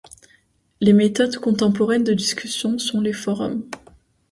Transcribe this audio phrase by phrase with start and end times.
[0.79, 3.63] Les méthodes contemporaines de discussion sont les forums.